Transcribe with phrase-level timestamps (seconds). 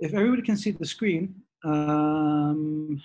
[0.00, 3.00] if everybody can see the screen, um,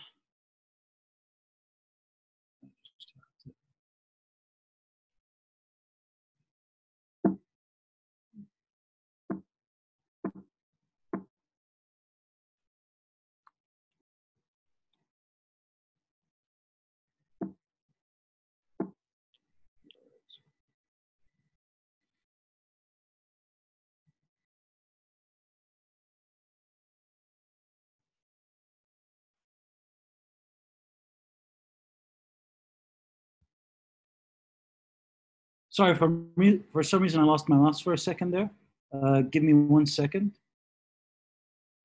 [35.73, 38.47] Sorry, for me, for some reason I lost my mouse for a second there.
[38.93, 40.33] Uh, give me one second.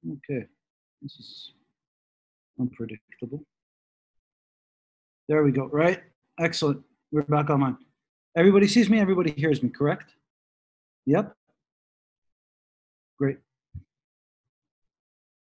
[0.07, 0.45] Okay,
[1.01, 1.53] this is
[2.61, 3.43] unpredictable.
[5.27, 6.03] There we go, right?
[6.39, 7.79] Excellent, we're back online.
[8.37, 10.15] Everybody sees me, everybody hears me, correct?
[11.07, 11.35] Yep.
[13.19, 13.39] Great.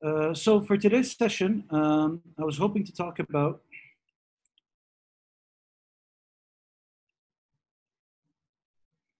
[0.06, 3.61] Uh, so for today's session, um, I was hoping to talk about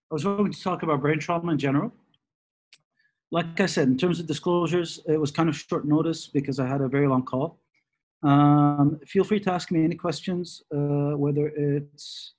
[0.09, 1.91] I was hoping to talk about brain trauma in general.
[3.30, 6.67] Like I said, in terms of disclosures, it was kind of short notice because I
[6.67, 7.59] had a very long call.
[8.23, 12.33] Um, feel free to ask me any questions, uh, whether it's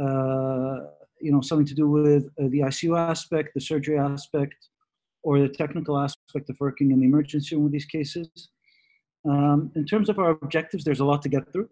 [0.00, 0.78] uh,
[1.20, 4.56] you know something to do with uh, the ICU aspect, the surgery aspect,
[5.22, 8.28] or the technical aspect of working in the emergency room with these cases.
[9.28, 11.68] Um, in terms of our objectives, there's a lot to get through.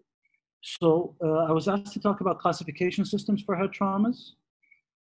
[0.61, 4.31] So uh, I was asked to talk about classification systems for head traumas.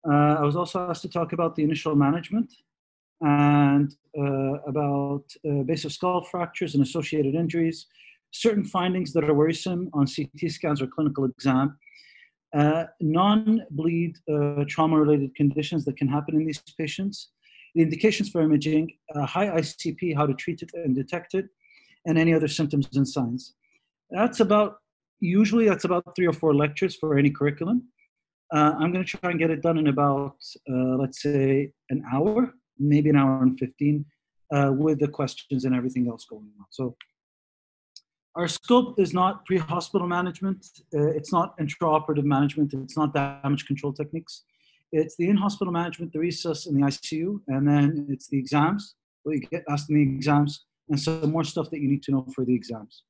[0.09, 2.53] Uh, I was also asked to talk about the initial management
[3.21, 7.87] and uh, about uh, base of skull fractures and associated injuries,
[8.31, 11.77] certain findings that are worrisome on CT scans or clinical exam,
[12.55, 17.31] uh, non-bleed uh, trauma-related conditions that can happen in these patients,
[17.75, 21.47] the indications for imaging, high ICP, how to treat it and detect it,
[22.07, 23.55] and any other symptoms and signs.
[24.11, 24.77] That's about,
[25.21, 27.89] usually that's about three or four lectures for any curriculum.
[28.53, 30.37] Uh, I'm going to try and get it done in about,
[30.71, 34.05] uh, let's say, an hour, maybe an hour and 15,
[34.55, 36.67] uh, with the questions and everything else going on.
[36.71, 36.97] So
[38.37, 40.65] our scope is not pre-hospital management.
[40.95, 42.75] Uh, it's not intraoperative management.
[42.75, 44.45] It's not damage control techniques.
[44.93, 49.35] It's the in-hospital management, the resus and the ICU, and then it's the exams, what
[49.35, 52.27] you get asked in the exams, and some more stuff that you need to know
[52.35, 53.03] for the exams.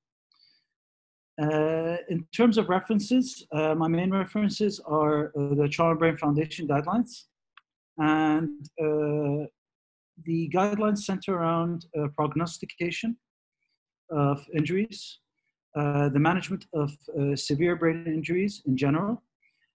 [1.41, 6.67] Uh, in terms of references, uh, my main references are uh, the Trauma Brain Foundation
[6.67, 7.25] guidelines.
[7.99, 9.47] And uh,
[10.25, 13.17] the guidelines center around uh, prognostication
[14.11, 15.19] of injuries,
[15.75, 16.91] uh, the management of
[17.39, 19.23] severe brain injuries in general,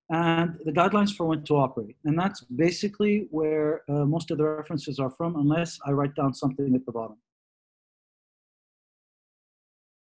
[0.10, 1.96] and the guidelines for when to operate.
[2.06, 6.74] And that's basically where most of the references are from, unless I write down something
[6.74, 7.18] at the bottom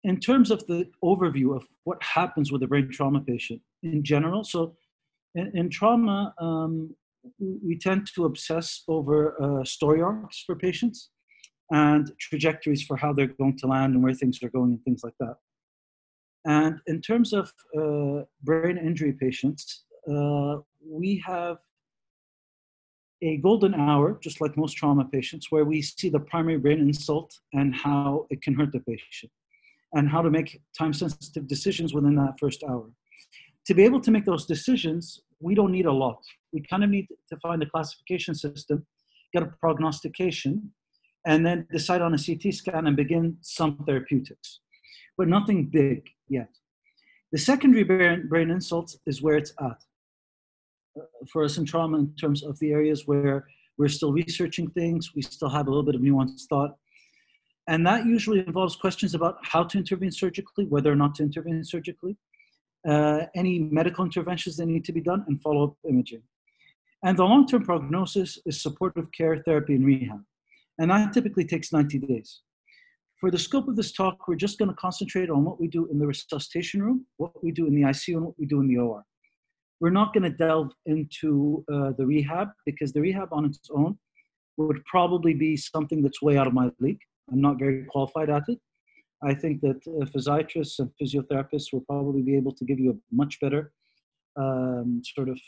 [0.03, 4.43] in terms of the overview of what happens with a brain trauma patient in general,
[4.43, 4.75] so
[5.35, 6.95] in, in trauma, um,
[7.39, 11.09] we tend to obsess over uh, story arcs for patients
[11.71, 15.01] and trajectories for how they're going to land and where things are going and things
[15.03, 15.35] like that.
[16.45, 21.57] And in terms of uh, brain injury patients, uh, we have
[23.21, 27.33] a golden hour, just like most trauma patients, where we see the primary brain insult
[27.53, 29.31] and how it can hurt the patient
[29.93, 32.89] and how to make time sensitive decisions within that first hour.
[33.67, 36.19] To be able to make those decisions, we don't need a lot.
[36.51, 38.85] We kind of need to find a classification system,
[39.33, 40.71] get a prognostication,
[41.25, 44.59] and then decide on a CT scan and begin some therapeutics,
[45.17, 46.49] but nothing big yet.
[47.31, 49.77] The secondary brain, brain insults is where it's at
[50.99, 55.11] uh, for us in trauma in terms of the areas where we're still researching things,
[55.15, 56.75] we still have a little bit of nuanced thought,
[57.67, 61.63] and that usually involves questions about how to intervene surgically, whether or not to intervene
[61.63, 62.17] surgically,
[62.87, 66.21] uh, any medical interventions that need to be done, and follow up imaging.
[67.03, 70.23] And the long term prognosis is supportive care, therapy, and rehab.
[70.79, 72.41] And that typically takes 90 days.
[73.19, 75.87] For the scope of this talk, we're just going to concentrate on what we do
[75.87, 78.67] in the resuscitation room, what we do in the ICU, and what we do in
[78.67, 79.03] the OR.
[79.79, 83.97] We're not going to delve into uh, the rehab because the rehab on its own
[84.57, 86.99] would probably be something that's way out of my league.
[87.31, 88.59] I'm not very qualified at it.
[89.23, 93.15] I think that uh, physiatrists and physiotherapists will probably be able to give you a
[93.15, 93.71] much better
[94.35, 95.39] um, sort of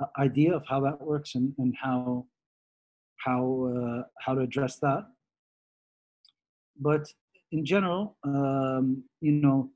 [0.00, 2.26] uh, idea of how that works and, and how
[3.18, 5.04] how uh, how to address that.
[6.80, 7.06] But
[7.52, 9.70] in general, um, you know,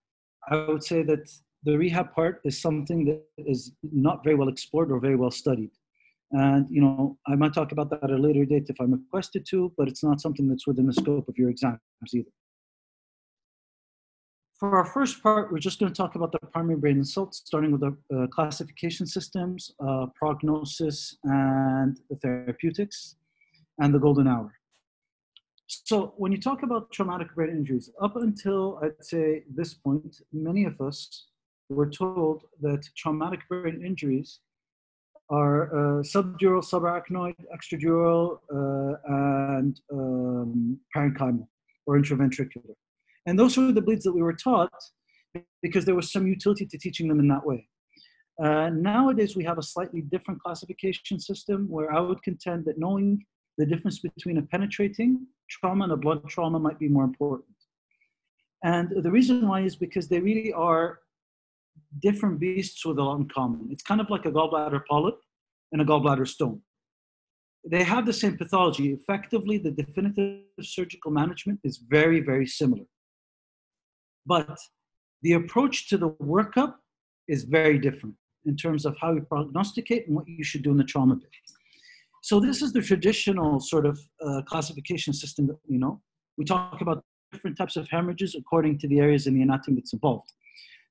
[0.48, 1.30] I would say that
[1.64, 5.70] the rehab part is something that is not very well explored or very well studied.
[6.32, 9.46] And you know, I might talk about that at a later date if I'm requested
[9.50, 11.79] to, but it's not something that's within the scope of your exams
[12.14, 12.31] either.
[14.58, 17.73] For our first part, we're just going to talk about the primary brain insults, starting
[17.73, 23.17] with the uh, classification systems, uh, prognosis, and the therapeutics,
[23.81, 24.52] and the golden hour.
[25.67, 30.64] So when you talk about traumatic brain injuries, up until I'd say this point, many
[30.64, 31.26] of us
[31.69, 34.40] were told that traumatic brain injuries
[35.32, 38.96] are uh, subdural, subarachnoid, extradural, uh,
[39.55, 41.49] and um, parenchymal
[41.87, 42.75] or intraventricular.
[43.26, 44.73] And those were the bleeds that we were taught
[45.62, 47.67] because there was some utility to teaching them in that way.
[48.43, 53.25] Uh, nowadays, we have a slightly different classification system where I would contend that knowing
[53.56, 57.49] the difference between a penetrating trauma and a blunt trauma might be more important.
[58.64, 61.00] And the reason why is because they really are
[62.00, 63.69] different beasts with a lot in common.
[63.70, 65.20] It's kind of like a gallbladder polyp
[65.72, 66.60] and a gallbladder stone.
[67.64, 68.92] They have the same pathology.
[68.92, 72.84] Effectively, the definitive surgical management is very, very similar.
[74.26, 74.58] But
[75.22, 76.74] the approach to the workup
[77.28, 80.76] is very different in terms of how you prognosticate and what you should do in
[80.76, 81.30] the trauma bit.
[82.22, 86.00] So this is the traditional sort of uh, classification system that you know.
[86.36, 89.92] We talk about different types of hemorrhages according to the areas in the anatomy that's
[89.92, 90.32] involved.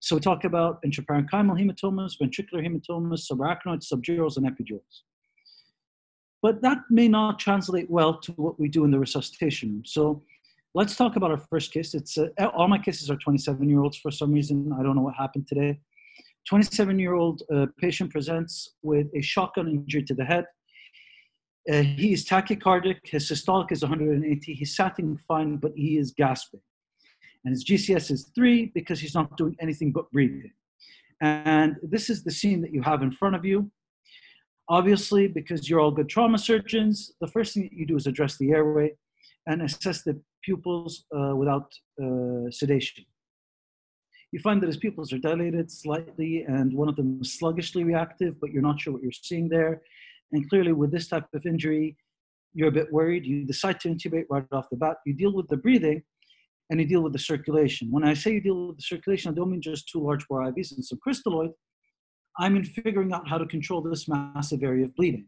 [0.01, 5.03] So we talk about intraparenchymal hematomas, ventricular hematomas, subarachnoid, subdurals, and epidurals.
[6.42, 9.83] But that may not translate well to what we do in the resuscitation room.
[9.86, 10.24] So
[10.74, 11.94] let's talk about our first case.
[11.94, 14.74] It's uh, all my cases are 27 year olds for some reason.
[14.77, 15.80] I don't know what happened today.
[16.50, 20.45] 27 year old uh, patient presents with a shotgun injury to the head.
[21.71, 22.97] Uh, he is tachycardic.
[23.04, 24.54] His systolic is 180.
[24.56, 26.62] He's satting fine, but he is gasping.
[27.44, 30.52] And his GCS is three because he's not doing anything but breathing.
[31.22, 33.72] And this is the scene that you have in front of you.
[34.70, 38.38] Obviously, because you're all good trauma surgeons, the first thing that you do is address
[38.38, 38.92] the airway
[39.48, 41.72] and assess the pupils uh, without
[42.02, 43.06] uh, sedation.
[44.32, 48.40] You find that his pupils are dilated slightly and one of them is sluggishly reactive,
[48.40, 49.82] but you're not sure what you're seeing there.
[50.32, 51.98] And clearly, with this type of injury,
[52.54, 53.26] you're a bit worried.
[53.26, 54.98] You decide to intubate right off the bat.
[55.06, 56.04] You deal with the breathing
[56.71, 57.91] and you deal with the circulation.
[57.91, 60.39] When I say you deal with the circulation, I don't mean just two large bore
[60.39, 61.51] IVs and some crystalloid.
[62.39, 65.27] I mean figuring out how to control this massive area of bleeding.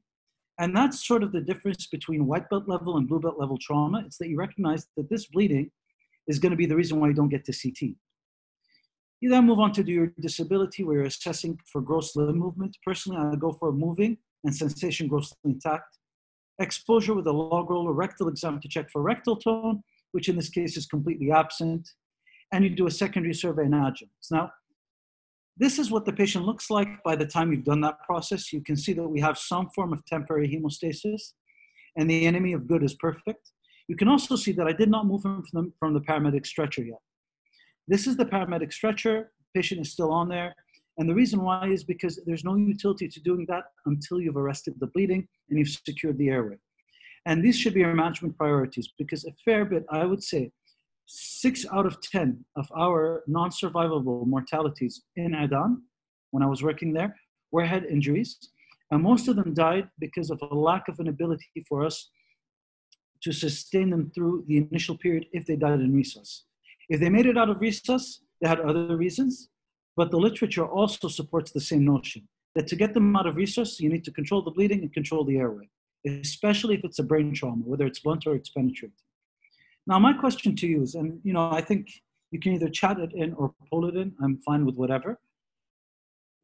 [0.58, 4.04] And that's sort of the difference between white belt level and blue belt level trauma.
[4.06, 5.70] It's that you recognize that this bleeding
[6.28, 7.92] is going to be the reason why you don't get to CT.
[9.20, 12.78] You then move on to do your disability where you're assessing for gross limb movement.
[12.86, 15.98] Personally, I go for moving and sensation grossly intact.
[16.60, 19.84] Exposure with a log roll or rectal exam to check for rectal tone,
[20.14, 21.88] which in this case is completely absent.
[22.52, 24.32] And you do a secondary survey in adjuncts.
[24.32, 24.52] Now,
[25.58, 28.52] this is what the patient looks like by the time you've done that process.
[28.54, 31.34] You can see that we have some form of temporary hemostasis,
[31.96, 33.52] and the enemy of good is perfect.
[33.88, 36.46] You can also see that I did not move him from the, from the paramedic
[36.46, 37.00] stretcher yet.
[37.88, 39.32] This is the paramedic stretcher.
[39.54, 40.56] Patient is still on there.
[40.98, 44.76] And the reason why is because there's no utility to doing that until you've arrested
[44.80, 46.58] the bleeding and you've secured the airway.
[47.26, 50.52] And these should be our management priorities because a fair bit, I would say,
[51.06, 55.82] six out of 10 of our non survivable mortalities in Adan,
[56.32, 57.16] when I was working there,
[57.52, 58.38] were head injuries.
[58.92, 62.10] And most of them died because of a lack of an ability for us
[63.24, 66.42] to sustain them through the initial period if they died in resus.
[66.90, 69.50] If they made it out of resus, they had other reasons,
[69.96, 73.80] but the literature also supports the same notion that to get them out of resus,
[73.80, 75.70] you need to control the bleeding and control the airway,
[76.06, 78.96] especially if it's a brain trauma, whether it's blunt or it's penetrating.
[79.86, 81.90] Now, my question to you is, and you know, I think
[82.32, 84.14] you can either chat it in or pull it in.
[84.22, 85.20] I'm fine with whatever.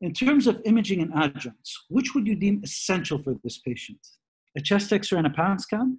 [0.02, 4.00] In terms of imaging and adjuncts, which would you deem essential for this patient?
[4.58, 5.98] A chest X-ray and a pan scan,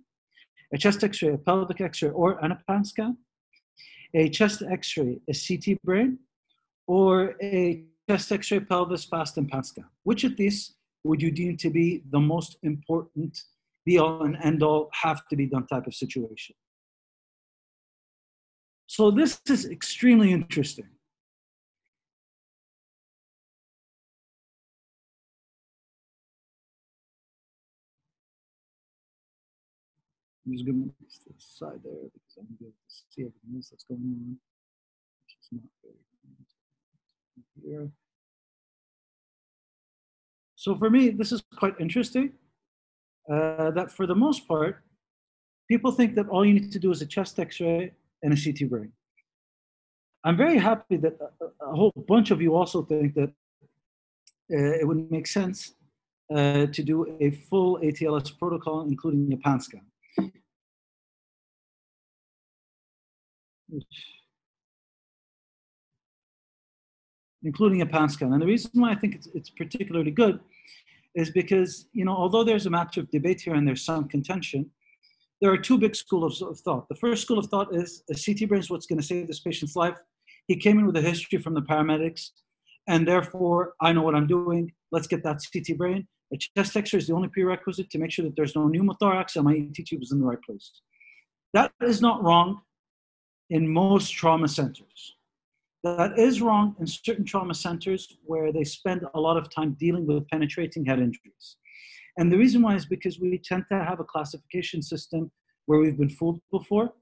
[0.72, 3.16] a chest X-ray, a pelvic X-ray, or an pan scan,
[4.14, 6.18] a chest X-ray, a CT brain,
[6.86, 9.84] or a chest X-ray, pelvis, fast, and pan scan.
[10.04, 10.74] Which of these
[11.04, 13.42] would you deem to be the most important,
[13.84, 16.54] be all and end all, have to be done type of situation?
[18.86, 20.88] So this is extremely interesting.
[30.44, 33.22] I'm just to this to the side there because I'm to be able to see
[33.22, 34.36] everything else that's going on,
[35.22, 35.94] which is not very
[37.62, 37.90] here.
[40.56, 42.32] So for me, this is quite interesting.
[43.28, 44.82] Uh, that for the most part,
[45.68, 48.68] people think that all you need to do is a chest X-ray and a CT
[48.68, 48.92] brain.
[50.24, 53.30] I'm very happy that a, a whole bunch of you also think that
[54.52, 55.74] uh, it would make sense
[56.34, 59.82] uh, to do a full ATLS protocol, including a pan scan.
[67.42, 68.32] Including a pan scan.
[68.32, 70.40] And the reason why I think it's, it's particularly good
[71.14, 74.70] is because, you know, although there's a match of debate here and there's some contention,
[75.40, 76.88] there are two big schools of thought.
[76.88, 79.40] The first school of thought is a CT brain is what's going to save this
[79.40, 79.96] patient's life.
[80.46, 82.30] He came in with a history from the paramedics,
[82.88, 84.72] and therefore I know what I'm doing.
[84.92, 86.06] Let's get that CT brain.
[86.32, 89.44] A chest X-ray is the only prerequisite to make sure that there's no pneumothorax and
[89.44, 90.70] my ET tube is in the right place.
[91.54, 92.60] That is not wrong
[93.48, 95.16] in most trauma centers.
[95.82, 100.06] That is wrong in certain trauma centers where they spend a lot of time dealing
[100.06, 101.56] with penetrating head injuries.
[102.18, 105.30] And the reason why is because we tend to have a classification system
[105.66, 106.92] where we've been fooled before.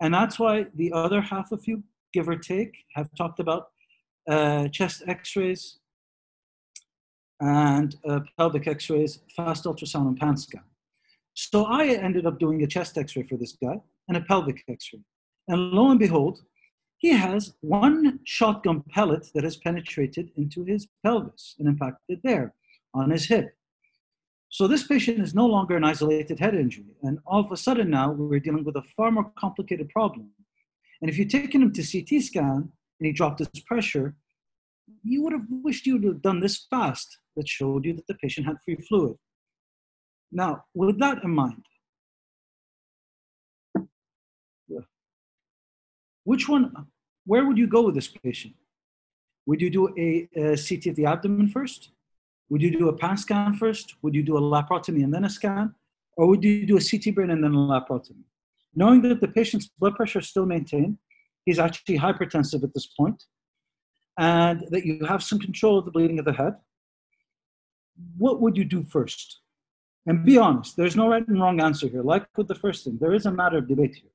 [0.00, 3.68] And that's why the other half of you, give or take, have talked about
[4.28, 5.78] uh, chest x rays
[7.40, 10.64] and uh, pelvic x rays, fast ultrasound, and pan scan.
[11.34, 14.64] So I ended up doing a chest x ray for this guy and a pelvic
[14.68, 15.00] x ray.
[15.48, 16.40] And lo and behold,
[17.06, 22.52] he has one shotgun pellet that has penetrated into his pelvis and impacted there
[22.94, 23.56] on his hip.
[24.48, 26.96] So this patient is no longer an isolated head injury.
[27.04, 30.30] And all of a sudden now we're dealing with a far more complicated problem.
[31.00, 34.16] And if you'd taken him to CT scan and he dropped his pressure,
[35.04, 38.14] you would have wished you would have done this fast that showed you that the
[38.14, 39.16] patient had free fluid.
[40.32, 41.62] Now, with that in mind,
[46.24, 46.72] which one,
[47.26, 48.54] where would you go with this patient?
[49.46, 51.90] Would you do a, a CT of the abdomen first?
[52.48, 53.96] Would you do a pan scan first?
[54.02, 55.74] Would you do a laparotomy and then a scan?
[56.16, 58.24] Or would you do a CT brain and then a laparotomy?
[58.74, 60.98] Knowing that the patient's blood pressure is still maintained,
[61.44, 63.24] he's actually hypertensive at this point,
[64.18, 66.54] and that you have some control of the bleeding of the head,
[68.16, 69.40] what would you do first?
[70.06, 72.02] And be honest, there's no right and wrong answer here.
[72.02, 74.10] Like with the first thing, there is a matter of debate here.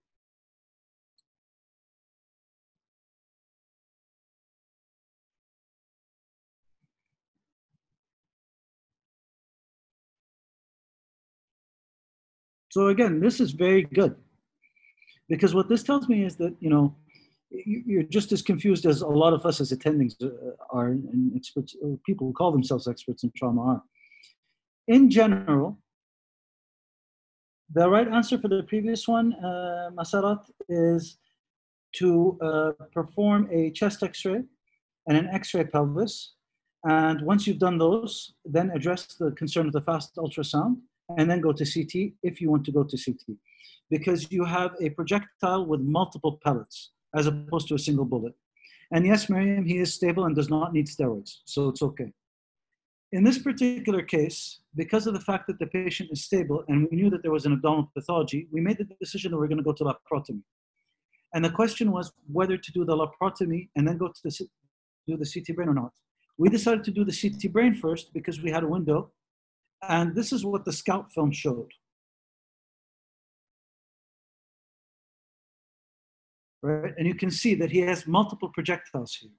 [12.71, 14.15] So again, this is very good
[15.27, 16.95] because what this tells me is that you know
[17.49, 20.29] you're just as confused as a lot of us as attendings uh,
[20.69, 21.75] are and experts
[22.05, 23.83] people who call themselves experts in trauma are.
[24.87, 25.77] In general,
[27.73, 31.17] the right answer for the previous one, uh, Masarat, is
[31.95, 34.43] to uh, perform a chest x-ray
[35.07, 36.35] and an x-ray pelvis.
[36.85, 40.77] And once you've done those, then address the concern of the fast ultrasound
[41.17, 43.37] and then go to CT if you want to go to CT.
[43.89, 48.33] Because you have a projectile with multiple pellets as opposed to a single bullet.
[48.93, 52.11] And yes, Miriam, he is stable and does not need steroids, so it's okay.
[53.13, 56.95] In this particular case, because of the fact that the patient is stable and we
[56.95, 59.63] knew that there was an abdominal pathology, we made the decision that we're going to
[59.63, 60.41] go to laparotomy.
[61.33, 64.47] And the question was whether to do the laparotomy and then go to the,
[65.07, 65.91] do the CT brain or not.
[66.37, 69.11] We decided to do the CT brain first because we had a window
[69.87, 71.71] and this is what the scout film showed.
[76.61, 76.93] Right?
[76.97, 79.31] And you can see that he has multiple projectiles here,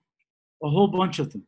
[0.63, 1.47] a whole bunch of them.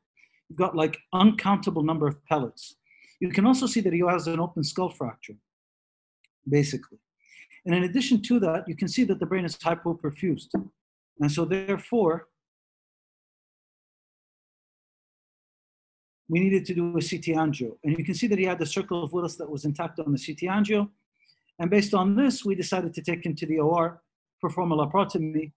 [0.49, 2.77] You've got like uncountable number of pellets.
[3.21, 5.37] You can also see that he has an open skull fracture,
[6.49, 6.99] basically.
[7.67, 10.49] And in addition to that, you can see that the brain is hypoperfused.
[11.21, 12.29] And so therefore,
[16.29, 17.77] we needed to do a CT angio.
[17.85, 20.13] And you can see that he had a circle of Willis that was intact on
[20.13, 20.89] the CT angio.
[21.59, 24.03] And based on this, we decided to take him to the OR,
[24.41, 25.53] perform a laparotomy,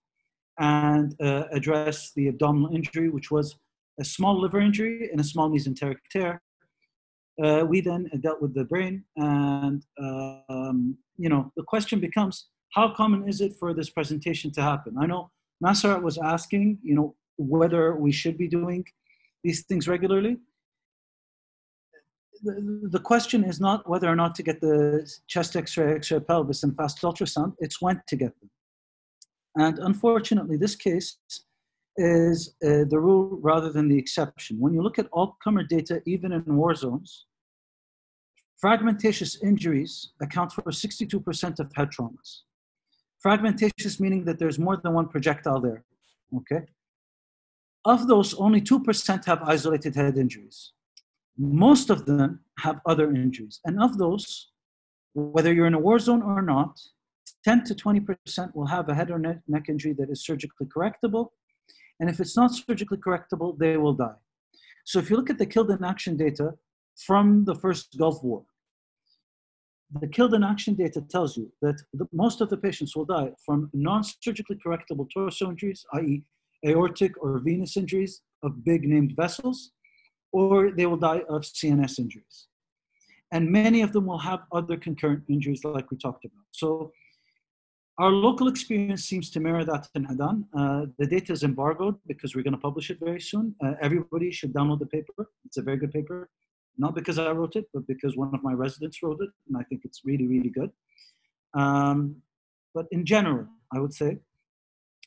[0.58, 3.56] and uh, address the abdominal injury, which was
[3.98, 6.42] a small liver injury and a small mesenteric tear.
[7.42, 12.92] Uh, we then dealt with the brain, and um, you know the question becomes: How
[12.92, 14.96] common is it for this presentation to happen?
[15.00, 18.84] I know Nasser was asking, you know, whether we should be doing
[19.44, 20.38] these things regularly
[22.42, 26.76] the, question is not whether or not to get the chest x-ray, x-ray pelvis and
[26.76, 28.50] fast ultrasound, it's when to get them.
[29.56, 31.18] And unfortunately, this case
[31.96, 34.60] is uh, the rule rather than the exception.
[34.60, 37.26] When you look at all-comer data, even in war zones,
[38.56, 42.40] fragmentatious injuries account for 62% of head traumas.
[43.20, 45.84] Fragmentatious meaning that there's more than one projectile there,
[46.36, 46.66] okay?
[47.84, 50.72] Of those, only 2% have isolated head injuries
[51.38, 53.60] most of them have other injuries.
[53.64, 54.50] And of those,
[55.14, 56.78] whether you're in a war zone or not,
[57.44, 61.28] 10 to 20% will have a head or neck injury that is surgically correctable.
[62.00, 64.20] And if it's not surgically correctable, they will die.
[64.84, 66.54] So if you look at the killed in action data
[67.06, 68.44] from the first Gulf War.
[70.00, 73.30] The killed in action data tells you that the, most of the patients will die
[73.44, 76.22] from non surgically correctable torso injuries, i.e.,
[76.66, 79.72] aortic or venous injuries of big named vessels,
[80.32, 82.48] or they will die of CNS injuries.
[83.32, 86.44] And many of them will have other concurrent injuries, like we talked about.
[86.52, 86.92] So,
[87.98, 90.46] our local experience seems to mirror that in Adan.
[90.56, 93.56] Uh, the data is embargoed because we're going to publish it very soon.
[93.64, 95.28] Uh, everybody should download the paper.
[95.44, 96.30] It's a very good paper,
[96.78, 99.64] not because I wrote it, but because one of my residents wrote it, and I
[99.64, 100.70] think it's really, really good.
[101.54, 102.22] Um,
[102.72, 104.18] but in general, I would say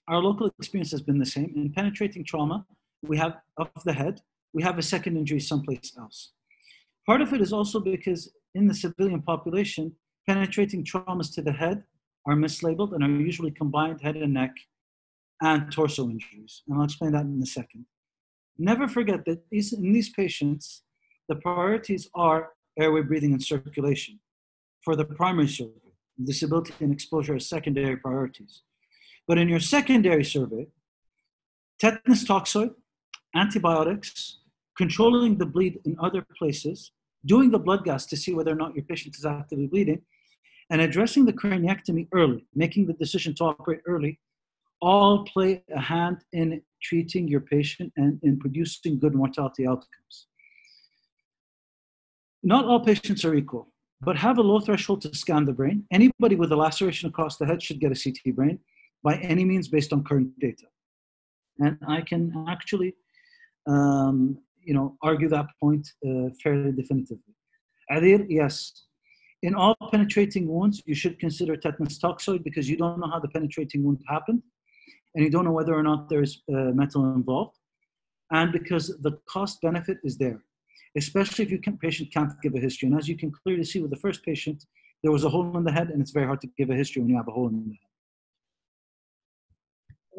[0.09, 1.53] our local experience has been the same.
[1.55, 2.65] In penetrating trauma,
[3.03, 4.21] we have of the head,
[4.53, 6.33] we have a second injury someplace else.
[7.05, 9.93] Part of it is also because in the civilian population,
[10.27, 11.83] penetrating traumas to the head
[12.25, 14.53] are mislabeled and are usually combined head and neck
[15.41, 16.63] and torso injuries.
[16.67, 17.85] And I'll explain that in a second.
[18.57, 20.83] Never forget that in these patients,
[21.27, 24.19] the priorities are airway breathing and circulation
[24.81, 25.71] for the primary survey.
[26.23, 28.61] Disability and exposure are secondary priorities.
[29.27, 30.67] But in your secondary survey,
[31.79, 32.75] tetanus toxoid,
[33.35, 34.37] antibiotics,
[34.77, 36.91] controlling the bleed in other places,
[37.25, 40.01] doing the blood gas to see whether or not your patient is actively bleeding,
[40.69, 44.19] and addressing the craniectomy early, making the decision to operate early,
[44.81, 50.27] all play a hand in treating your patient and in producing good mortality outcomes.
[52.43, 53.67] Not all patients are equal,
[54.01, 55.85] but have a low threshold to scan the brain.
[55.91, 58.59] Anybody with a laceration across the head should get a CT brain
[59.03, 60.65] by any means based on current data.
[61.59, 62.95] And I can actually,
[63.67, 67.33] um, you know, argue that point uh, fairly definitively.
[67.91, 68.85] Adil, yes,
[69.43, 73.27] in all penetrating wounds, you should consider tetanus toxoid because you don't know how the
[73.29, 74.41] penetrating wound happened,
[75.15, 77.57] and you don't know whether or not there's uh, metal involved,
[78.31, 80.43] and because the cost benefit is there,
[80.95, 82.87] especially if your patient can't give a history.
[82.87, 84.63] And as you can clearly see with the first patient,
[85.03, 87.01] there was a hole in the head, and it's very hard to give a history
[87.01, 87.90] when you have a hole in the head.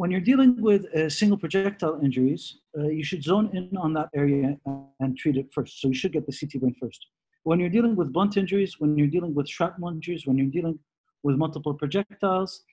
[0.03, 4.09] When you're dealing with uh, single projectile injuries, uh, you should zone in on that
[4.15, 4.59] area
[4.99, 5.81] and treat it first.
[5.81, 7.07] So you should get the CT brain first
[7.45, 10.79] when you're dealing with blunt injuries, when you're dealing with shrapnel injuries, when you're dealing
[11.23, 12.65] with multiple projectiles,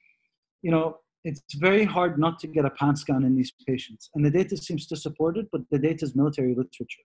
[0.61, 4.09] you know, it's very hard not to get a pan scan in these patients.
[4.15, 7.03] And the data seems to support it, but the data is military literature.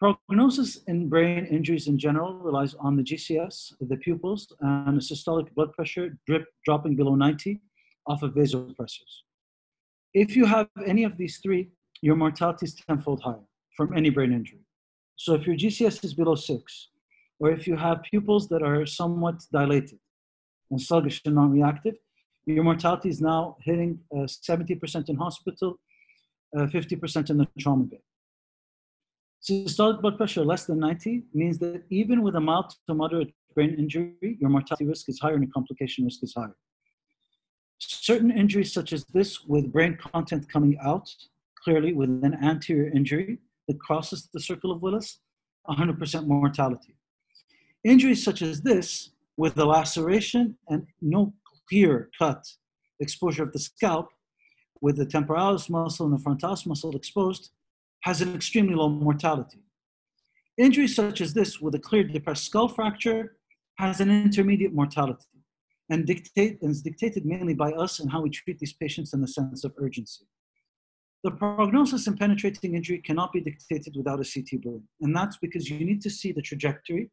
[0.00, 5.54] Prognosis in brain injuries in general relies on the GCS, the pupils, and the systolic
[5.54, 7.60] blood pressure drip, dropping below 90
[8.06, 9.22] off of vasopressors.
[10.14, 11.68] If you have any of these three,
[12.02, 14.60] your mortality is tenfold higher from any brain injury.
[15.16, 16.88] So if your GCS is below six,
[17.38, 19.98] or if you have pupils that are somewhat dilated
[20.70, 21.94] and sluggish and non-reactive,
[22.46, 25.78] your mortality is now hitting uh, 70% in hospital,
[26.56, 28.00] uh, 50% in the trauma bay.
[29.42, 33.74] Systolic blood pressure less than 90 means that even with a mild to moderate brain
[33.78, 36.56] injury, your mortality risk is higher and your complication risk is higher.
[37.78, 41.08] Certain injuries such as this with brain content coming out
[41.62, 45.18] clearly with an anterior injury that crosses the circle of Willis,
[45.68, 46.94] 100% mortality.
[47.82, 51.34] Injuries such as this, with the laceration and no
[51.68, 52.46] clear cut
[53.00, 54.08] exposure of the scalp,
[54.80, 57.50] with the temporalis muscle and the frontalis muscle exposed,
[58.00, 59.58] has an extremely low mortality.
[60.56, 63.36] Injuries such as this, with a clear depressed skull fracture,
[63.78, 65.26] has an intermediate mortality
[65.90, 69.20] and, dictate, and is dictated mainly by us and how we treat these patients in
[69.20, 70.26] the sense of urgency.
[71.24, 74.82] The prognosis in penetrating injury cannot be dictated without a CT brain.
[75.00, 77.10] And that's because you need to see the trajectory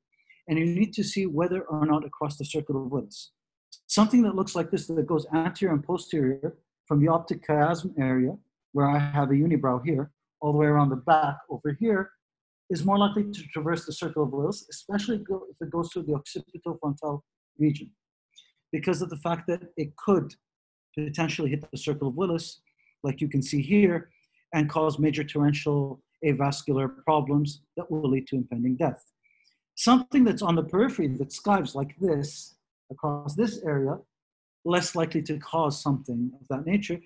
[0.48, 3.32] and you need to see whether or not across the circle of Willis.
[3.88, 8.36] Something that looks like this that goes anterior and posterior from the optic chiasm area,
[8.74, 12.12] where I have a unibrow here, all the way around the back over here,
[12.70, 16.14] is more likely to traverse the circle of Willis, especially if it goes through the
[16.14, 17.22] occipitofrontal
[17.58, 17.90] region,
[18.74, 20.34] because of the fact that it could
[20.98, 22.60] potentially hit the circle of Willis
[23.04, 24.10] like you can see here,
[24.54, 29.04] and cause major torrential avascular problems that will lead to impending death.
[29.76, 32.56] Something that's on the periphery that skives like this
[32.92, 33.98] across this area,
[34.64, 37.00] less likely to cause something of that nature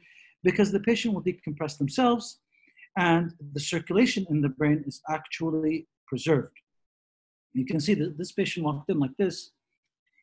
[0.44, 2.40] because the patient will decompress themselves
[2.98, 6.58] and the circulation in the brain is actually preserved.
[7.54, 9.52] You can see that this patient walked in like this.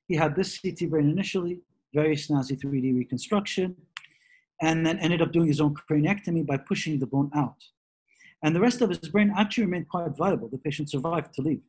[0.09, 1.61] He had this CT brain initially,
[1.95, 3.77] very snazzy 3D reconstruction
[4.61, 7.57] and then ended up doing his own craniectomy by pushing the bone out.
[8.43, 10.49] And the rest of his brain actually remained quite viable.
[10.49, 11.63] The patient survived to leave.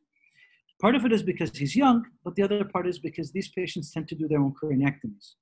[0.80, 3.92] Part of it is because he's young, but the other part is because these patients
[3.92, 5.34] tend to do their own craniectomies.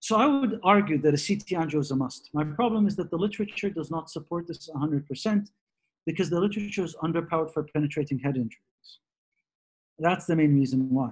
[0.00, 2.30] So I would argue that a CT angio is a must.
[2.32, 5.48] My problem is that the literature does not support this 100%
[6.06, 9.00] because the literature is underpowered for penetrating head injuries.
[9.98, 11.10] That's the main reason why.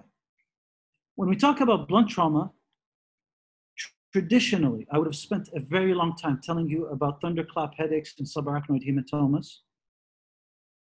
[1.16, 2.52] When we talk about blunt trauma,
[4.12, 8.29] traditionally, I would have spent a very long time telling you about thunderclap headaches and
[8.29, 9.61] subarachnoid hematomas,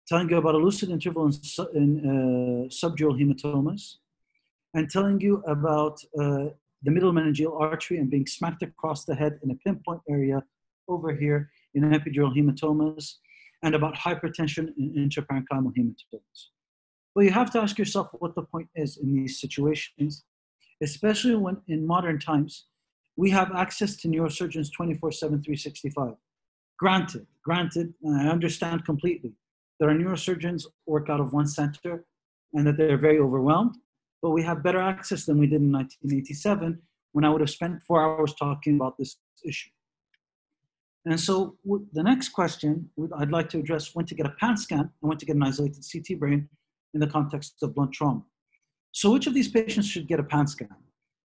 [0.07, 1.25] telling you about a lucid interval
[1.73, 3.95] in, uh, subdural hematomas,
[4.73, 6.45] and telling you about uh,
[6.83, 10.41] the middle meningeal artery and being smacked across the head in a pinpoint area
[10.87, 13.15] over here in epidural hematomas,
[13.61, 16.39] and about hypertension in intraparenchymal hematomas.
[17.15, 20.23] Well, you have to ask yourself what the point is in these situations,
[20.81, 22.65] especially when in modern times
[23.15, 26.13] we have access to neurosurgeons 24 7, 365.
[26.79, 29.33] Granted, granted, I understand completely.
[29.79, 32.05] that our neurosurgeons work out of one center
[32.53, 33.75] and that they're very overwhelmed,
[34.21, 37.83] but we have better access than we did in 1987 when I would have spent
[37.83, 39.69] four hours talking about this issue.
[41.05, 41.57] And so
[41.91, 45.17] the next question I'd like to address when to get a PAN scan and when
[45.17, 46.49] to get an isolated CT brain
[46.93, 48.23] in the context of blunt trauma.
[48.91, 50.69] So which of these patients should get a PAN scan?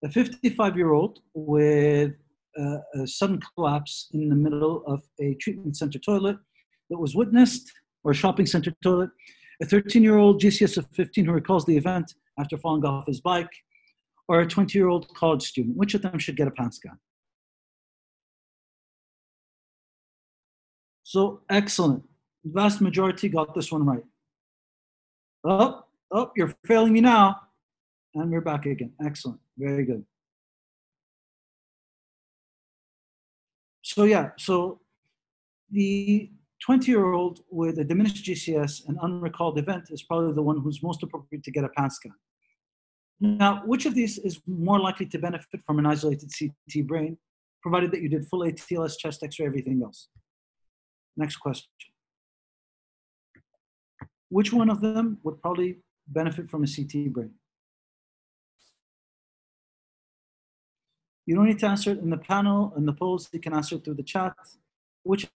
[0.03, 2.13] A 55 year old with
[2.57, 6.37] a, a sudden collapse in the middle of a treatment center toilet
[6.89, 7.71] that was witnessed,
[8.03, 9.09] or a shopping center toilet,
[9.61, 13.19] a 13 year old GCS of 15 who recalls the event after falling off his
[13.19, 13.51] bike,
[14.29, 15.75] or a 20 year old college student.
[15.75, 16.97] Which of them should get a PAN scan?
[21.03, 22.03] So excellent.
[22.43, 24.03] The vast majority got this one right.
[25.43, 27.35] Oh, oh, you're failing me now.
[28.15, 28.91] And we're back again.
[29.03, 29.39] Excellent.
[29.57, 30.03] Very good.
[33.83, 34.81] So yeah, so
[35.71, 36.29] the
[36.65, 40.83] 20 year old with a diminished GCS and unrecalled event is probably the one who's
[40.83, 42.13] most appropriate to get a PAN scan.
[43.21, 47.17] Now, which of these is more likely to benefit from an isolated CT brain,
[47.61, 50.07] provided that you did full ATLS, chest x-ray, everything else?
[51.17, 51.69] Next question.
[54.29, 57.31] Which one of them would probably benefit from a CT brain?
[61.25, 63.75] You don't need to answer it in the panel, in the polls, you can answer
[63.75, 64.33] it through the chat.
[65.03, 65.27] Which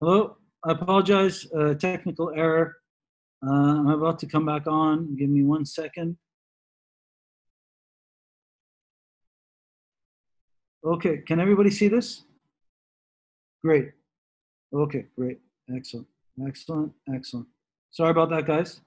[0.00, 2.76] Hello, I apologize, uh, technical error.
[3.46, 5.14] Uh, I'm about to come back on.
[5.16, 6.16] Give me one second.
[10.84, 12.24] Okay, can everybody see this?
[13.62, 13.92] Great.
[14.74, 15.38] Okay, great.
[15.74, 16.08] Excellent.
[16.44, 16.92] Excellent.
[17.14, 17.46] Excellent.
[17.92, 18.80] Sorry about that, guys.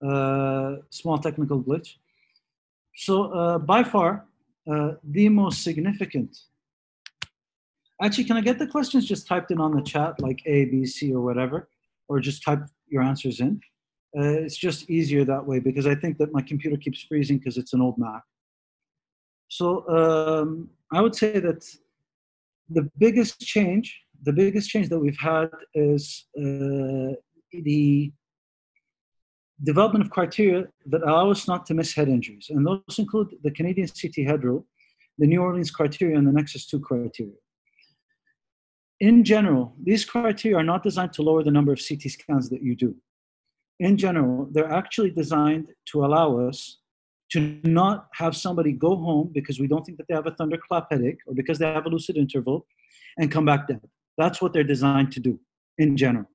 [0.00, 1.96] Uh, small technical glitch.
[2.94, 4.26] So, uh, by far,
[4.70, 6.38] uh, the most significant.
[8.02, 10.84] Actually, can I get the questions just typed in on the chat, like A, B,
[10.84, 11.68] C, or whatever,
[12.08, 13.60] or just type your answers in?
[14.16, 17.56] Uh, it's just easier that way because I think that my computer keeps freezing because
[17.56, 18.22] it's an old Mac.
[19.48, 21.64] So um, I would say that
[22.68, 27.14] the biggest change, the biggest change that we've had is uh,
[27.52, 28.12] the
[29.62, 32.46] development of criteria that allow us not to miss head injuries.
[32.50, 34.66] And those include the Canadian CT head rule,
[35.18, 37.34] the New Orleans criteria, and the Nexus 2 criteria.
[39.10, 42.62] In general, these criteria are not designed to lower the number of CT scans that
[42.62, 42.96] you do.
[43.78, 46.78] In general, they're actually designed to allow us
[47.32, 50.86] to not have somebody go home because we don't think that they have a thunderclap
[50.90, 52.66] headache or because they have a lucid interval
[53.18, 53.82] and come back dead.
[54.16, 55.38] That's what they're designed to do
[55.76, 56.30] in general.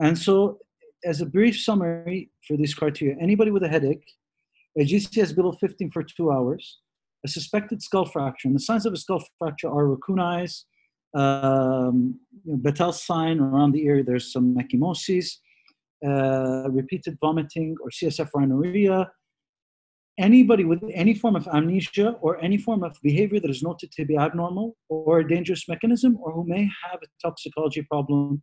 [0.00, 0.58] And so,
[1.04, 4.08] as a brief summary for these criteria, anybody with a headache,
[4.76, 6.80] a GCS below 15 for two hours,
[7.24, 10.64] a suspected skull fracture, and the signs of a skull fracture are raccoon eyes,
[11.14, 15.36] um, know, sign around the area, there's some ecchymosis,
[16.06, 19.10] uh, repeated vomiting or CSF rhinorrhea,
[20.18, 24.04] anybody with any form of amnesia or any form of behavior that is noted to
[24.04, 28.42] be abnormal or a dangerous mechanism or who may have a toxicology problem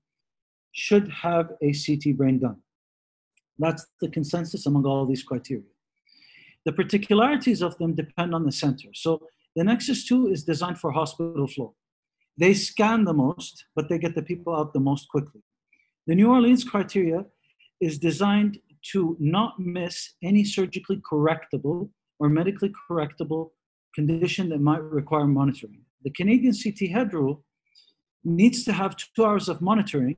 [0.74, 2.58] should have a CT brain done.
[3.60, 5.64] That's the consensus among all these criteria.
[6.66, 8.90] The particularities of them depend on the center.
[8.94, 9.22] So
[9.56, 11.76] the Nexus 2 is designed for hospital flow.
[12.38, 15.41] They scan the most, but they get the people out the most quickly.
[16.08, 17.26] The New Orleans criteria
[17.80, 18.60] is designed
[18.94, 21.89] to not miss any surgically correctable
[22.20, 23.52] or medically correctable
[23.94, 25.82] condition that might require monitoring.
[26.04, 27.44] The Canadian CT head rule
[28.24, 30.17] needs to have two hours of monitoring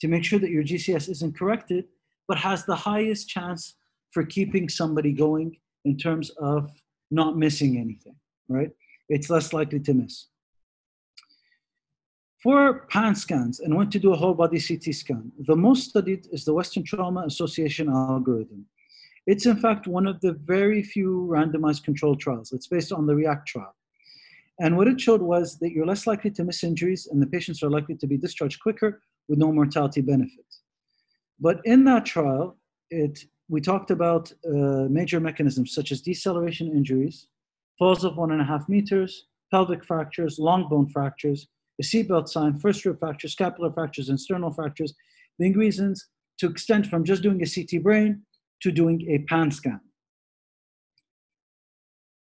[0.00, 1.84] to make sure that your GCS isn't corrected,
[2.26, 3.76] but has the highest chance
[4.12, 6.70] for keeping somebody going in terms of
[7.10, 8.16] not missing anything,
[8.48, 8.70] right?
[9.08, 10.26] It's less likely to miss.
[12.42, 16.26] For PAN scans and when to do a whole body CT scan, the most studied
[16.32, 18.64] is the Western Trauma Association algorithm.
[19.26, 22.52] It's in fact one of the very few randomized controlled trials.
[22.52, 23.76] It's based on the REACT trial.
[24.58, 27.62] And what it showed was that you're less likely to miss injuries and the patients
[27.62, 30.46] are likely to be discharged quicker with no mortality benefit.
[31.38, 32.56] But in that trial,
[32.90, 37.26] it, we talked about uh, major mechanisms such as deceleration injuries,
[37.78, 41.46] falls of one and a half meters, pelvic fractures, long bone fractures,
[41.80, 44.92] the seatbelt sign, first rib fractures, scapular fractures, and sternal fractures
[45.38, 48.22] being reasons to extend from just doing a CT brain
[48.60, 49.80] to doing a PAN scan.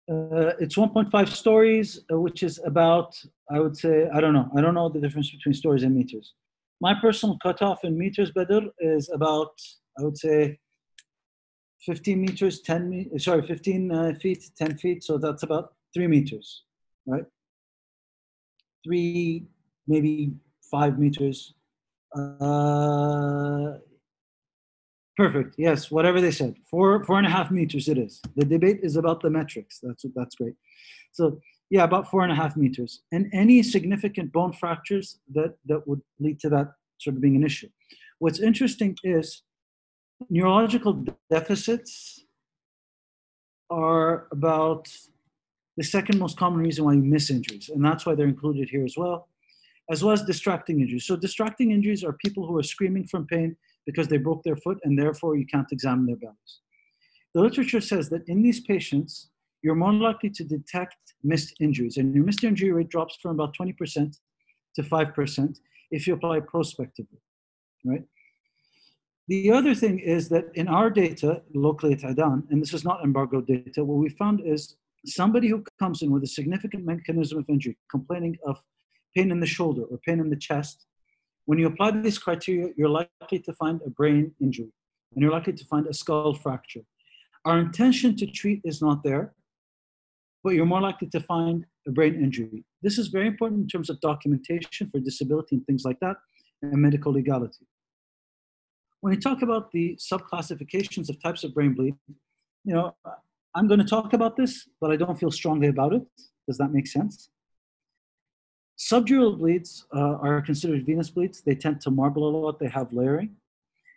[0.08, 4.48] Uh, it's 1.5 stories, uh, which is about, I would say, I don't know.
[4.56, 6.34] I don't know the difference between stories and meters.
[6.80, 9.54] My personal cutoff in meters, Badr, is about,
[9.98, 10.58] I would say,
[11.80, 15.02] 15 meters, 10, sorry, 15 uh, feet, 10 feet.
[15.02, 16.62] So that's about three meters,
[17.06, 17.24] right?
[18.84, 19.46] Three,
[19.86, 20.32] maybe
[20.70, 21.54] five meters.
[22.16, 23.78] Uh,
[25.16, 25.54] perfect.
[25.58, 26.54] Yes, whatever they said.
[26.70, 28.20] Four, four and a half meters it is.
[28.36, 29.80] The debate is about the metrics.
[29.82, 30.54] That's that's great.
[31.12, 31.40] So
[31.70, 33.02] yeah, about four and a half meters.
[33.12, 37.44] And any significant bone fractures that that would lead to that sort of being an
[37.44, 37.68] issue.
[38.18, 39.42] What's interesting is
[40.30, 42.24] neurological deficits
[43.70, 44.88] are about
[45.76, 48.84] the second most common reason why you miss injuries, and that's why they're included here
[48.84, 49.28] as well,
[49.90, 51.06] as well as distracting injuries.
[51.06, 53.56] So distracting injuries are people who are screaming from pain
[53.86, 56.60] because they broke their foot and therefore you can't examine their bellies.
[57.34, 59.30] The literature says that in these patients,
[59.62, 63.56] you're more likely to detect missed injuries, and your missed injury rate drops from about
[63.56, 64.18] 20%
[64.74, 65.58] to 5%
[65.90, 67.20] if you apply prospectively,
[67.84, 68.02] right?
[69.28, 73.04] The other thing is that in our data locally at Adan, and this is not
[73.04, 77.44] embargo data, what we found is somebody who comes in with a significant mechanism of
[77.48, 78.60] injury, complaining of
[79.16, 80.86] pain in the shoulder or pain in the chest,
[81.44, 84.72] when you apply these criteria, you're likely to find a brain injury
[85.14, 86.82] and you're likely to find a skull fracture.
[87.44, 89.34] Our intention to treat is not there,
[90.44, 92.64] but you're more likely to find a brain injury.
[92.82, 96.16] This is very important in terms of documentation for disability and things like that
[96.62, 97.66] and medical legality.
[99.00, 101.96] When you talk about the subclassifications of types of brain bleed,
[102.64, 102.94] you know,
[103.54, 106.02] I'm going to talk about this, but I don't feel strongly about it.
[106.48, 107.28] Does that make sense?
[108.78, 111.42] Subdural bleeds uh, are considered venous bleeds.
[111.42, 113.36] They tend to marble a lot, they have layering,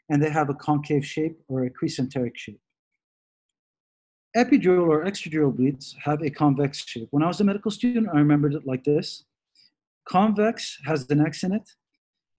[0.09, 2.59] and they have a concave shape or a crescenteric shape.
[4.35, 7.07] Epidural or extradural bleeds have a convex shape.
[7.11, 9.23] When I was a medical student, I remembered it like this.
[10.07, 11.67] Convex has an X in it,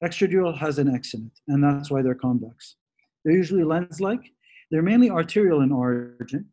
[0.05, 2.77] extradural has an X in it, and that's why they're convex.
[3.25, 4.31] They're usually lens-like.
[4.71, 6.47] They're mainly arterial in origin,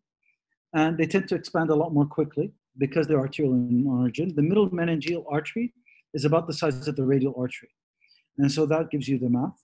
[0.74, 4.34] and they tend to expand a lot more quickly because they're arterial in origin.
[4.36, 5.74] The middle meningeal artery
[6.14, 7.70] is about the size of the radial artery.
[8.40, 9.64] And so that gives you the math.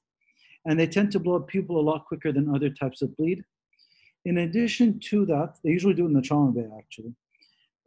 [0.66, 3.44] And they tend to blow up pupil a lot quicker than other types of bleed.
[4.26, 7.16] In addition to that, they usually do it in the trauma bay actually.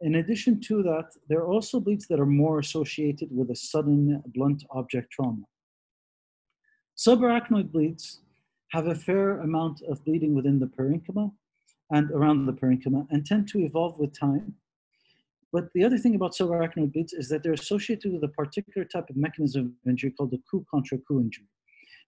[0.01, 4.21] In addition to that, there are also bleeds that are more associated with a sudden
[4.33, 5.43] blunt object trauma.
[6.97, 8.19] Subarachnoid bleeds
[8.71, 11.31] have a fair amount of bleeding within the parenchyma
[11.91, 14.55] and around the parenchyma and tend to evolve with time.
[15.51, 19.09] But the other thing about subarachnoid bleeds is that they're associated with a particular type
[19.09, 21.45] of mechanism of injury called the coup contra coup injury.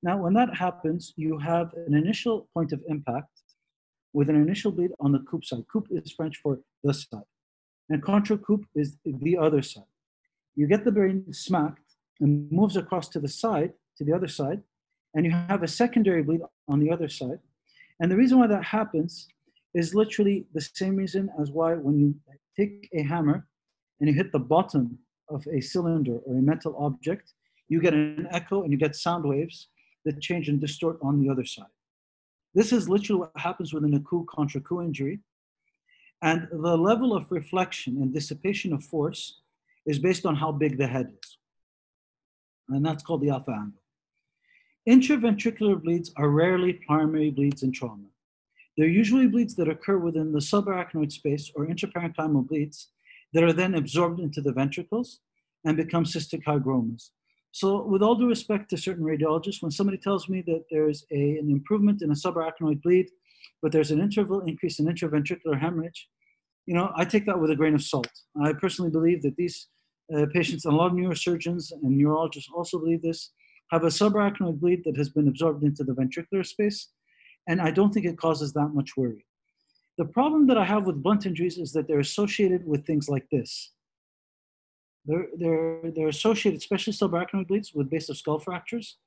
[0.02, 3.30] Now, when that happens, you have an initial point of impact
[4.14, 5.64] with an initial bleed on the coup side.
[5.72, 7.24] Coup is French for the side,
[7.90, 9.84] and contra coup is the other side.
[10.56, 14.62] You get the brain smacked and moves across to the side, to the other side,
[15.14, 17.40] and you have a secondary bleed on the other side.
[18.00, 19.28] And the reason why that happens
[19.76, 22.16] is literally the same reason as why when you
[22.56, 23.46] take a hammer
[24.00, 24.98] and you hit the bottom
[25.30, 27.34] of a cylinder or a metal object,
[27.68, 29.68] you get an echo and you get sound waves
[30.06, 31.66] that change and distort on the other side.
[32.54, 35.20] This is literally what happens within a coup contra coup injury.
[36.22, 39.42] And the level of reflection and dissipation of force
[39.86, 41.38] is based on how big the head is.
[42.70, 43.82] And that's called the alpha angle.
[44.88, 48.06] Intraventricular bleeds are rarely primary bleeds in trauma.
[48.78, 52.90] They're usually bleeds that occur within the subarachnoid space or intraparenchymal bleeds
[53.34, 55.20] that are then absorbed into the ventricles
[55.64, 57.12] and become cystic hygromas.
[57.52, 61.38] So with all due respect to certain radiologists, when somebody tells me that there's a,
[61.38, 63.08] an improvement in a subarachnoid bleed,
[63.62, 66.10] but there's an interval increase in intraventricular hemorrhage,
[66.66, 68.10] you know, I take that with a grain of salt.
[68.42, 69.68] I personally believe that these
[70.16, 73.32] uh, patients, and a lot of neurosurgeons and neurologists also believe this,
[73.72, 76.90] have a subarachnoid bleed that has been absorbed into the ventricular space
[77.48, 79.26] and I don't think it causes that much worry.
[79.98, 83.30] The problem that I have with blunt injuries is that they're associated with things like
[83.30, 83.72] this.
[85.06, 88.98] They're, they're, they're associated, especially subarachnoid bleeds, with base of skull fractures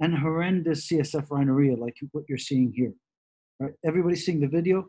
[0.00, 2.92] and horrendous CSF rhinorrhea, like what you're seeing here.
[3.58, 3.72] Right?
[3.84, 4.88] Everybody seeing the video?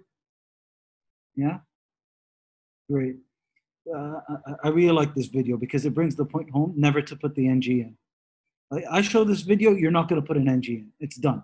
[1.35, 1.59] Yeah?
[2.91, 3.15] Great.
[3.91, 7.15] Uh, I, I really like this video because it brings the point home never to
[7.15, 7.97] put the NG in.
[8.71, 10.91] I, I show this video, you're not going to put an NG in.
[10.99, 11.43] It's done.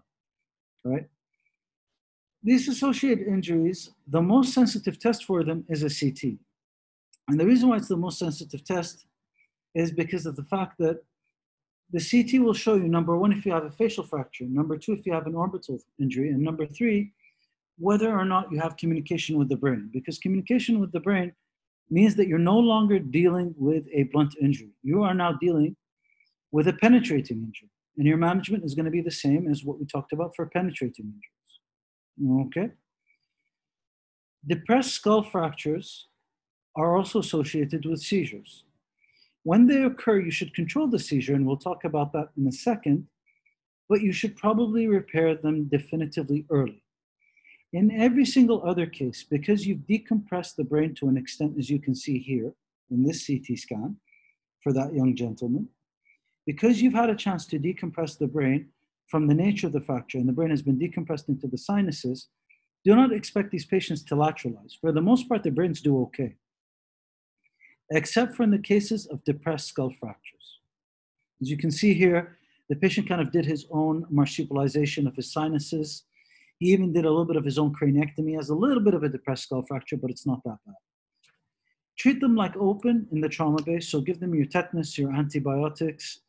[0.83, 1.07] Right?
[2.45, 6.37] These associated injuries, the most sensitive test for them is a CT.
[7.27, 9.07] And the reason why it's the most sensitive test
[9.73, 10.99] is because of the fact that
[11.91, 14.93] the CT will show you, number one, if you have a facial fracture, number two,
[14.93, 17.13] if you have an orbital injury, and number three,
[17.79, 19.89] whether or not you have communication with the brain.
[19.91, 21.33] Because communication with the brain
[21.89, 24.69] means that you're no longer dealing with a blunt injury.
[24.83, 25.75] You are now dealing
[26.51, 27.71] with a penetrating injury.
[27.97, 30.45] And your management is going to be the same as what we talked about for
[30.45, 31.31] penetrating injury.
[32.23, 32.71] Okay.
[34.47, 36.07] Depressed skull fractures
[36.75, 38.63] are also associated with seizures.
[39.43, 42.51] When they occur, you should control the seizure, and we'll talk about that in a
[42.51, 43.07] second,
[43.87, 46.83] but you should probably repair them definitively early.
[47.73, 51.79] In every single other case, because you've decompressed the brain to an extent, as you
[51.79, 52.53] can see here
[52.89, 53.97] in this CT scan
[54.63, 55.69] for that young gentleman,
[56.45, 58.69] because you've had a chance to decompress the brain,
[59.07, 62.27] from the nature of the fracture and the brain has been decompressed into the sinuses,
[62.83, 64.73] do not expect these patients to lateralize.
[64.79, 66.35] For the most part, their brains do okay,
[67.91, 70.59] except for in the cases of depressed skull fractures.
[71.41, 72.37] As you can see here,
[72.69, 76.03] the patient kind of did his own marsupialization of his sinuses.
[76.59, 79.03] He even did a little bit of his own craniectomy, has a little bit of
[79.03, 80.75] a depressed skull fracture, but it's not that bad.
[81.97, 86.21] Treat them like open in the trauma base, so give them your tetanus, your antibiotics,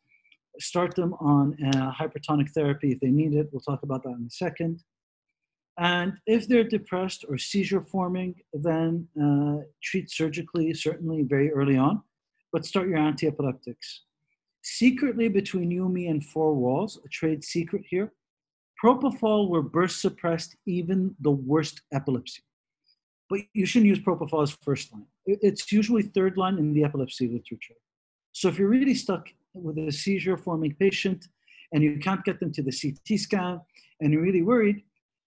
[0.59, 3.49] start them on uh, hypertonic therapy if they need it.
[3.51, 4.83] We'll talk about that in a second.
[5.77, 12.01] And if they're depressed or seizure forming, then uh, treat surgically, certainly very early on,
[12.51, 13.99] but start your antiepileptics.
[14.63, 18.11] Secretly between you, me, and four walls, a trade secret here,
[18.83, 22.41] propofol will burst suppressed even the worst epilepsy.
[23.29, 25.05] But you shouldn't use propofol as first line.
[25.25, 27.75] It's usually third line in the epilepsy literature.
[28.31, 31.27] So if you're really stuck with a seizure forming patient
[31.73, 33.61] and you can't get them to the CT scan
[33.99, 34.83] and you're really worried,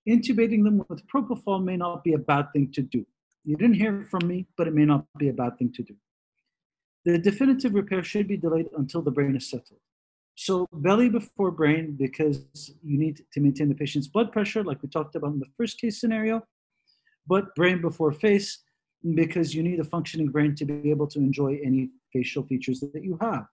[0.09, 3.05] intubating them with propofol may not be a bad thing to do.
[3.45, 5.95] You didn't hear from me, but it may not be a bad thing to do.
[7.05, 9.81] The definitive repair should be delayed until the brain is settled.
[10.35, 12.45] So belly before brain because
[12.83, 15.81] you need to maintain the patient's blood pressure, like we talked about in the first
[15.81, 16.47] case scenario,
[17.27, 18.61] but brain before face
[19.15, 23.03] because you need a functioning brain to be able to enjoy any facial features that
[23.03, 23.47] you have.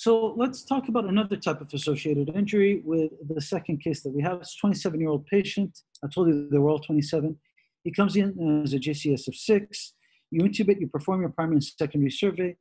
[0.00, 4.22] So let's talk about another type of associated injury with the second case that we
[4.22, 4.38] have.
[4.38, 5.76] It's a 27 year old patient.
[6.04, 7.36] I told you they were all 27.
[7.82, 9.94] He comes in as a GCS of six.
[10.30, 12.56] You intubate, you perform your primary and secondary survey.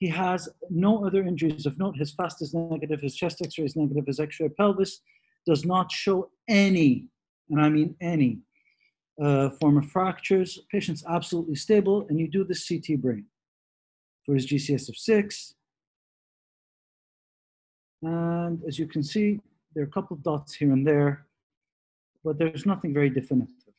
[0.00, 1.98] He has no other injuries of note.
[1.98, 5.02] His FAST is negative, his chest x ray is negative, his x ray pelvis
[5.46, 7.06] does not show any,
[7.48, 8.40] and I mean any,
[9.22, 10.58] uh, form of fractures.
[10.72, 13.26] Patient's absolutely stable, and you do the CT brain
[14.24, 15.54] for his GCS of six.
[18.06, 19.40] And as you can see,
[19.74, 21.26] there are a couple of dots here and there,
[22.24, 23.74] but there's nothing very definitive,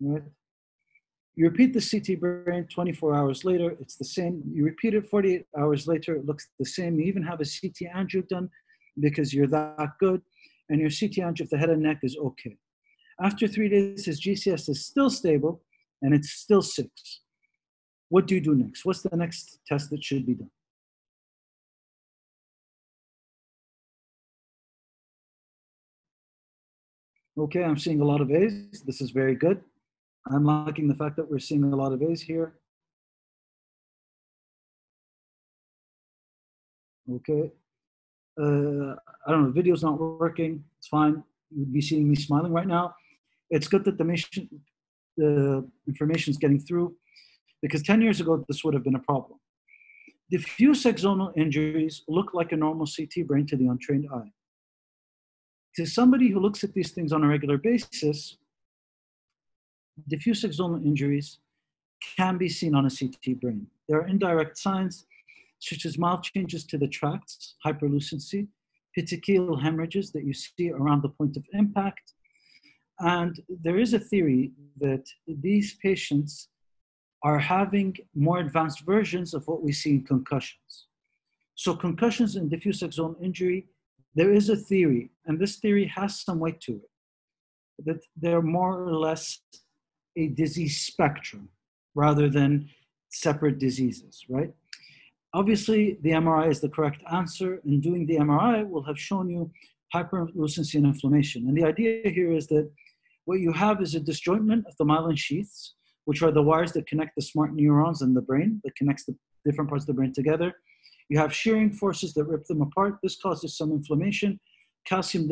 [0.00, 0.22] right?
[1.36, 4.42] You repeat the CT brain 24 hours later, it's the same.
[4.50, 6.98] You repeat it 48 hours later, it looks the same.
[6.98, 8.48] You even have a CT angio done
[8.98, 10.22] because you're that good,
[10.70, 12.56] and your CT angio of the head and neck is okay.
[13.20, 15.62] After three days, his GCS is still stable
[16.00, 17.20] and it's still six.
[18.08, 18.86] What do you do next?
[18.86, 20.50] What's the next test that should be done?
[27.38, 28.82] Okay, I'm seeing a lot of A's.
[28.84, 29.60] This is very good.
[30.28, 32.54] I'm liking the fact that we're seeing a lot of A's here.
[37.08, 37.52] Okay.
[38.40, 40.64] Uh, I don't know, the video's not working.
[40.78, 41.22] It's fine.
[41.54, 42.94] You'd be seeing me smiling right now.
[43.50, 44.48] It's good that the, mission,
[45.16, 46.96] the information is getting through
[47.62, 49.38] because 10 years ago, this would have been a problem.
[50.28, 54.32] Diffuse axonal injuries look like a normal CT brain to the untrained eye
[55.78, 58.36] to somebody who looks at these things on a regular basis,
[60.08, 61.38] diffuse axonal injuries
[62.16, 63.64] can be seen on a CT brain.
[63.88, 65.06] There are indirect signs
[65.60, 68.48] such as mild changes to the tracts, hyperlucency,
[68.98, 72.12] petechial hemorrhages that you see around the point of impact.
[72.98, 74.50] And there is a theory
[74.80, 76.48] that these patients
[77.22, 80.88] are having more advanced versions of what we see in concussions.
[81.54, 83.68] So concussions and diffuse axonal injury
[84.18, 86.90] there is a theory, and this theory has some weight to it,
[87.86, 89.38] that they're more or less
[90.16, 91.48] a disease spectrum
[91.94, 92.68] rather than
[93.10, 94.52] separate diseases, right?
[95.34, 99.52] Obviously, the MRI is the correct answer, and doing the MRI will have shown you
[99.94, 101.46] hyperlucency and inflammation.
[101.46, 102.68] And the idea here is that
[103.26, 105.74] what you have is a disjointment of the myelin sheaths,
[106.06, 109.14] which are the wires that connect the smart neurons in the brain, that connects the
[109.44, 110.54] different parts of the brain together.
[111.08, 112.98] You have shearing forces that rip them apart.
[113.02, 114.38] This causes some inflammation,
[114.86, 115.28] calcium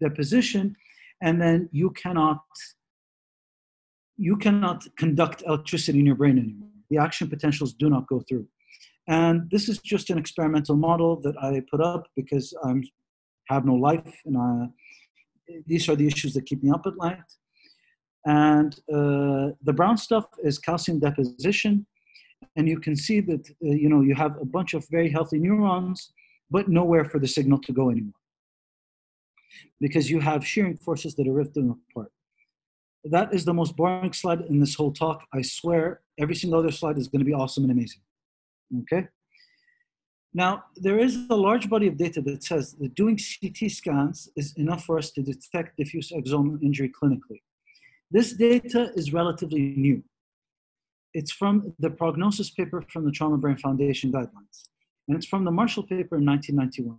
[0.00, 0.76] deposition,
[1.22, 2.42] and then you cannot
[4.16, 6.68] you cannot conduct electricity in your brain anymore.
[6.90, 8.46] The action potentials do not go through.
[9.08, 12.74] And this is just an experimental model that I put up because I
[13.48, 14.66] have no life and I,
[15.66, 17.18] these are the issues that keep me up at night.
[18.24, 21.86] And uh, the brown stuff is calcium deposition
[22.56, 25.38] and you can see that uh, you know you have a bunch of very healthy
[25.38, 26.12] neurons
[26.50, 28.20] but nowhere for the signal to go anymore.
[29.80, 32.10] Because you have shearing forces that are ripping them apart.
[33.04, 35.24] That is the most boring slide in this whole talk.
[35.32, 38.00] I swear every single other slide is going to be awesome and amazing.
[38.82, 39.08] Okay?
[40.32, 44.52] Now there is a large body of data that says that doing ct scans is
[44.56, 47.40] enough for us to detect diffuse axonal injury clinically.
[48.10, 50.02] This data is relatively new
[51.14, 54.68] it's from the prognosis paper from the Trauma Brain Foundation guidelines.
[55.06, 56.98] And it's from the Marshall paper in 1991.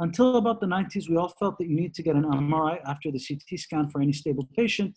[0.00, 3.10] Until about the 90s, we all felt that you need to get an MRI after
[3.10, 4.96] the CT scan for any stable patient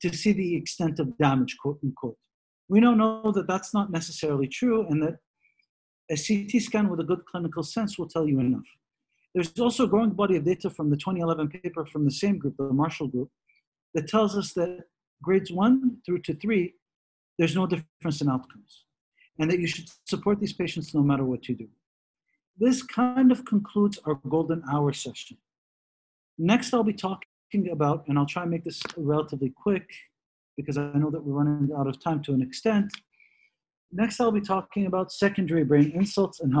[0.00, 2.16] to see the extent of damage, quote unquote.
[2.68, 5.16] We now know that that's not necessarily true and that
[6.10, 8.66] a CT scan with a good clinical sense will tell you enough.
[9.34, 12.56] There's also a growing body of data from the 2011 paper from the same group,
[12.58, 13.30] the Marshall group,
[13.94, 14.84] that tells us that
[15.22, 16.74] grades one through to three
[17.42, 18.84] there's no difference in outcomes,
[19.40, 21.66] and that you should support these patients no matter what you do.
[22.56, 25.38] This kind of concludes our golden hour session.
[26.38, 29.90] Next, I'll be talking about, and I'll try and make this relatively quick
[30.56, 32.92] because I know that we're running out of time to an extent.
[33.90, 36.60] Next, I'll be talking about secondary brain insults and how